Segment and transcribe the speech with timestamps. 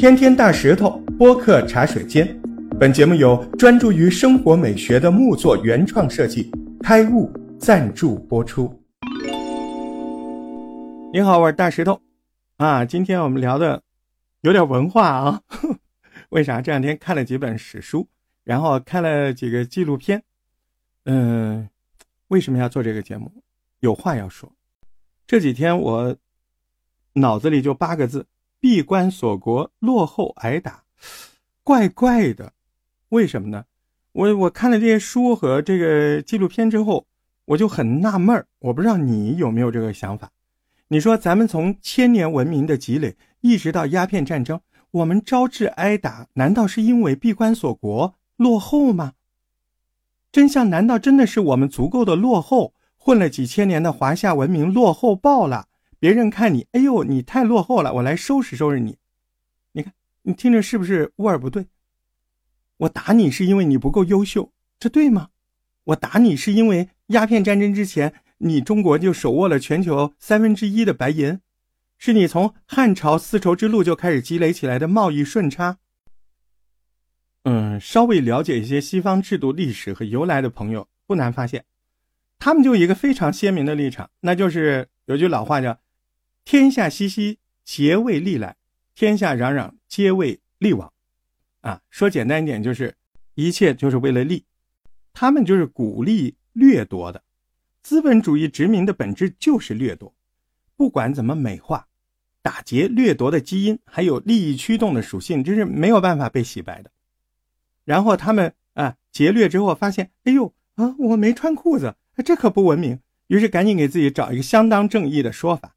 [0.00, 2.26] 天天大石头播客茶水间，
[2.80, 6.50] 本节目由专注于生活美学的木作原创设计
[6.82, 8.82] 开悟赞助播出。
[11.12, 12.00] 你好，我是大石头，
[12.56, 13.82] 啊，今天我们聊的
[14.40, 15.42] 有点文化啊，
[16.30, 16.62] 为啥？
[16.62, 18.08] 这两天看了几本史书，
[18.42, 20.22] 然后看了几个纪录片，
[21.04, 21.68] 嗯，
[22.28, 23.30] 为什么要做这个节目？
[23.80, 24.50] 有话要说。
[25.26, 26.16] 这几天我
[27.12, 28.24] 脑子里就八个字。
[28.60, 30.84] 闭关锁国，落后挨打，
[31.64, 32.52] 怪怪的，
[33.08, 33.64] 为什么呢？
[34.12, 37.06] 我我看了这些书和这个纪录片之后，
[37.46, 38.46] 我就很纳闷儿。
[38.58, 40.30] 我不知道你有没有这个想法？
[40.88, 49.14] 你说咱们从千年文明的积累，一直到鸦片战争，我们招致挨打，难道是因为闭关锁国落后吗？
[50.30, 55.68] 真相难道真的是我们足够的落后，混了几千年的华夏文明落后爆了？
[56.00, 58.96] 别人看你，哎呦，你太落后了，我来收拾收拾你。
[59.72, 59.92] 你看，
[60.22, 61.66] 你听着是不是味儿不对？
[62.78, 65.28] 我打你是因为你不够优秀，这对吗？
[65.84, 71.38] 我打你是因为鸦片战争之前，你中国就手握了全球三分之一的白银，
[71.98, 75.76] 是你从汉朝丝绸之路就开始积累起来的贸易顺差。
[77.44, 81.66] 嗯，稍微了解一些西方制度历史和由来的朋友，不难发现，
[82.38, 85.78] 他们就一个非常鲜明的立场，那就是有句老话叫。
[86.44, 88.56] 天下熙熙，皆为利来；
[88.94, 90.92] 天下攘攘，皆为利往。
[91.60, 92.94] 啊，说简单一点，就是
[93.34, 94.44] 一切就是为了利。
[95.12, 97.22] 他们就是鼓励掠夺的。
[97.82, 100.14] 资本主义殖民的本质就是掠夺，
[100.76, 101.86] 不管怎么美化，
[102.42, 106.90] 打劫掠夺的基因，还有利益驱动的属性，这是没有办法被洗白的。
[107.84, 113.00] 然后他们啊，劫掠之后发现，哎呦啊，我没穿裤子，这可不文明。
[113.28, 115.76] 于是赶紧给自己找一个相当正义的说法。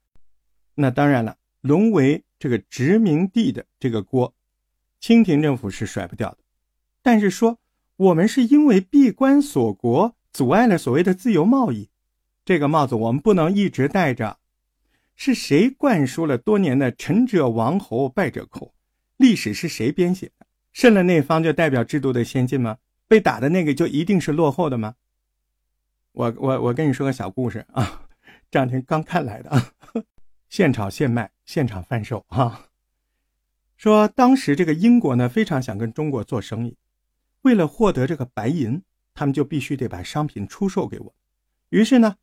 [0.75, 4.33] 那当然了，沦为这个殖民地的这个锅，
[4.99, 6.37] 清廷政府是甩不掉的。
[7.01, 7.59] 但是说
[7.95, 11.89] 我们是因为闭关锁国，阻碍了所谓的自由贸易，
[12.43, 14.39] 这个帽子我们不能一直戴着。
[15.15, 18.73] 是谁灌输了多年的“成者王侯，败者寇”？
[19.17, 20.47] 历史是谁编写的？
[20.71, 22.79] 胜了那方就代表制度的先进吗？
[23.07, 24.95] 被打的那个就一定是落后的吗？
[26.13, 28.07] 我我我跟你说个小故事啊，
[28.49, 29.71] 这两天刚看来的啊。
[30.53, 32.65] 现炒现卖，现场贩售哈。
[33.75, 36.77] 说当时这个英国呢，非常想跟中国做生意，
[37.41, 38.79] 为了获得这个白银，
[39.15, 41.15] 他们就必须得把商品出售给我。
[41.69, 42.17] 于是呢，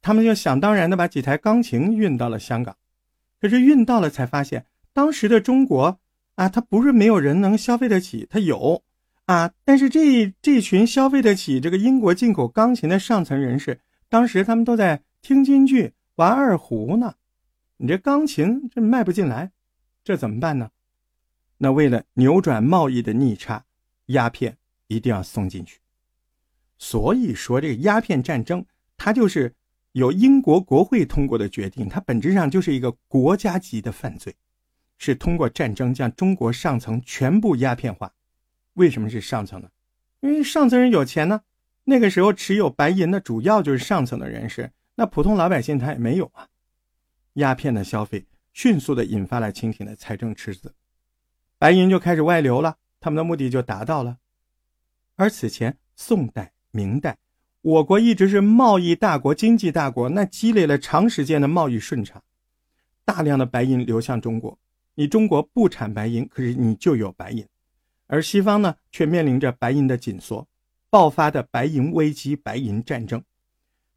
[0.00, 2.74] 他们就想当然的把几台钢琴运到了香港。
[3.42, 4.64] 可是运到了才发现，
[4.94, 5.98] 当时的中国
[6.36, 8.82] 啊，它不是没有人能消费得起，它有
[9.26, 9.52] 啊。
[9.66, 17.16] 但是这这群消费得起这个英国进口钢琴的上层人士，当时他们都在听京剧、玩二胡呢。
[17.78, 19.52] 你这钢琴这卖不进来，
[20.02, 20.70] 这怎么办呢？
[21.58, 23.64] 那为了扭转贸易的逆差，
[24.06, 24.56] 鸦片
[24.86, 25.80] 一定要送进去。
[26.78, 28.64] 所以说，这个鸦片战争
[28.96, 29.54] 它就是
[29.92, 34.34] 由英国国会通过的决定，它本质上就是一个国家级的犯罪，
[34.98, 38.12] 是通过战争将中国上层全部鸦片化。
[38.74, 39.68] 为什么是上层呢？
[40.20, 41.40] 因为上层人有钱呢。
[41.88, 46.48] 那个时候持有白银的主要就是上层的人士，那普通老百姓他也没有啊。
[47.36, 50.74] 鸦片的消费迅速地引发了清廷的财政赤字，
[51.58, 54.18] 白银就开始外流了，他们的目的就达到了。
[55.16, 57.18] 而此前宋代、明代，
[57.60, 62.22] 我国一直是贸易大国、经济大国，那积累了长时间的贸易顺差，
[63.04, 64.58] 大量的白银流向中国。
[64.94, 67.46] 你中国不产白银，可是你就有白银，
[68.06, 70.48] 而西方呢，却面临着白银的紧缩，
[70.88, 73.22] 爆发的白银危机、白银战争，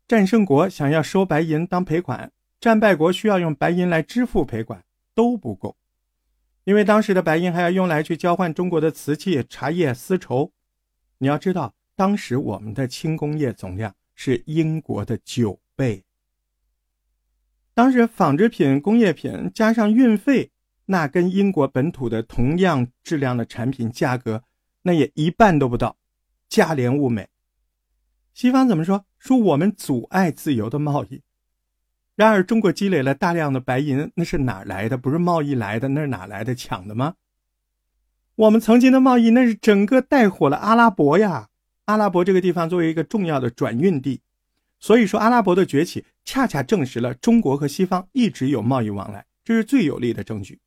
[0.06, 2.34] 战胜国想要收白银当赔款。
[2.59, 4.84] 战败国需要用白银来支付赔款
[5.16, 5.78] 都不够，
[6.66, 10.52] 因为当时的白银还要用来去交换中国的瓷器、茶叶、丝绸。
[11.19, 16.03] 你要知道，当时我们的轻工业总量是英国的九倍。
[17.74, 20.52] 当时纺织品、工业品加上运费，
[20.86, 24.44] 那跟英国本土的同样质量的产品价格，
[24.81, 25.95] 那也一半都不到，
[26.50, 27.30] 价廉物美。
[28.34, 29.06] 西方怎么说？
[29.18, 31.22] 说我们阻碍自由的贸易。
[32.19, 34.98] 然而，中国积累了大量的白银，那是哪来的？
[34.98, 36.54] 不是贸易来的，那是哪来的？
[36.54, 37.16] 抢的吗？
[38.36, 41.48] 我们曾经的贸易，那是整个带火了阿拉伯呀！
[41.86, 44.19] 阿拉伯这个地方作为一个重要的转运地，
[44.81, 50.60] 所以说阿拉伯的崛起，恰恰证实了中国和西方一直有贸易往来，这是最有力的证据。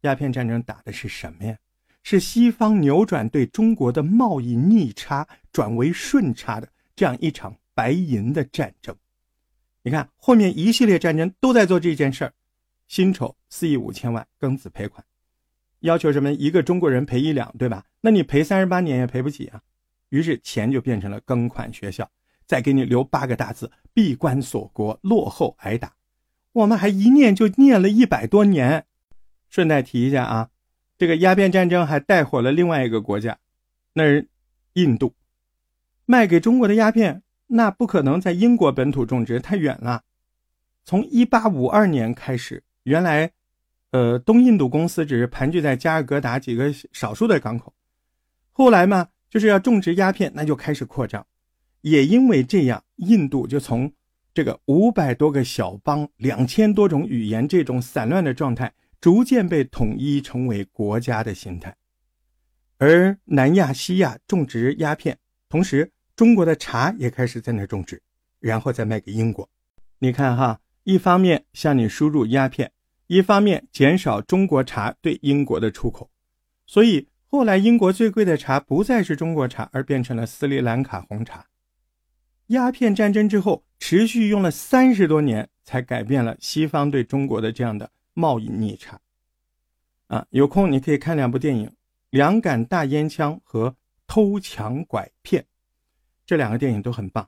[0.00, 1.58] 鸦片战争打的是什么呀？
[2.02, 6.66] 是西方扭转对中国的贸易逆差转为顺差的
[6.96, 8.96] 这样一场白银的战争。
[9.88, 12.32] 你看，后面一系列战争都在做这件事儿，
[12.88, 15.02] 辛丑四亿五千万庚子赔款，
[15.80, 17.86] 要求什么一个中国人赔一两，对吧？
[18.02, 19.62] 那你赔三十八年也赔不起啊。
[20.10, 22.06] 于是钱就变成了庚款学校，
[22.44, 25.94] 再给你留八个大字：闭关锁国，落后挨打。
[26.52, 28.84] 我们还一念就念了一百多年。
[29.48, 30.50] 顺带提一下啊，
[30.98, 33.38] 这个鸦片战争还带火了另外一个国家，
[33.94, 34.28] 那是
[34.74, 35.14] 印度。
[36.04, 40.04] 卖给中国的鸦片，那不可能在英国本土种植，太远了。
[40.84, 43.30] 从一八五二年开始，原来，
[43.90, 47.72] 呃，东印度公司只是盘踞在加尔各答几个少数的港口。
[48.52, 51.26] 后来嘛，就是要种植鸦片，那就开始扩张。
[51.80, 53.90] 也因为这样，印度就从
[54.34, 61.74] 这个五百多个小邦、两千多种语言这种散乱的状态，逐渐被统一成为国家的形态。
[62.76, 65.18] 而南亚、西亚种植鸦片，
[65.48, 65.90] 同时。
[66.18, 68.02] 中国的茶也开始在那种植，
[68.40, 69.48] 然后再卖给英国。
[70.00, 72.72] 你看哈，一方面向你输入鸦片，
[73.06, 76.10] 一方面减少中国茶对英国的出口。
[76.66, 81.46] 所以后来英国最贵的茶不再是中国茶，而变成了斯里兰卡红茶。
[82.48, 89.00] 鸦片战争之后，持续用了三十多年，才改变了西方对中国的这样的贸易逆差。
[90.08, 91.68] 啊，有空你可以看两部电影
[92.10, 93.70] 《两杆大烟枪》和
[94.08, 95.40] 《偷抢拐骗》。
[96.28, 97.26] 这两个电影都很棒。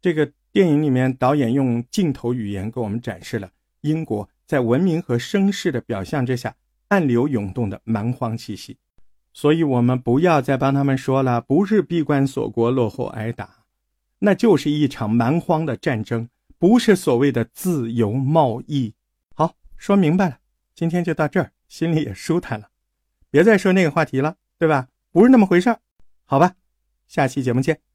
[0.00, 3.48] 这个电影里面，导演用镜头语言给我们展示了
[3.82, 6.56] 英国在文明和声势的表象之下
[6.88, 8.76] 暗流涌动的蛮荒气息。
[9.32, 13.64] 所以，我们不要再帮他们说了，不是闭关锁国、落后挨打，
[14.18, 16.28] 那就是一场蛮荒的战争，
[16.58, 18.94] 不是所谓的自由贸易。
[19.36, 20.38] 好，说明白了，
[20.74, 22.68] 今天就到这儿，心里也舒坦了。
[23.30, 24.88] 别再说那个话题了，对吧？
[25.12, 25.78] 不是那么回事儿，
[26.24, 26.56] 好吧？
[27.06, 27.91] 下期节目见。